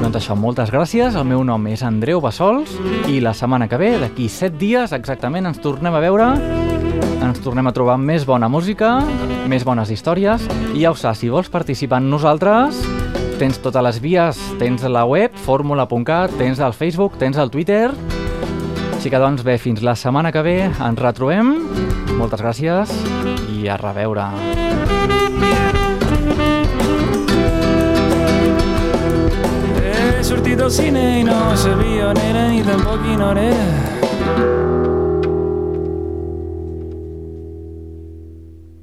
[0.00, 1.14] doncs això, moltes gràcies.
[1.16, 2.74] El meu nom és Andreu Bassols
[3.08, 6.32] i la setmana que ve, d'aquí 7 dies exactament, ens tornem a veure.
[7.24, 8.98] Ens tornem a trobar amb més bona música,
[9.48, 10.44] més bones històries.
[10.74, 12.82] I ja ho saps, si vols participar amb nosaltres
[13.38, 17.90] tens totes les vies, tens la web fórmula.cat, tens el Facebook, tens el Twitter.
[18.94, 21.54] Així que doncs bé, fins la setmana que ve ens retrobem.
[22.18, 22.92] Moltes gràcies
[23.52, 24.28] i a reveure.
[29.84, 34.63] He sortit del cine i no sabia on era ni tampoc quina hora era.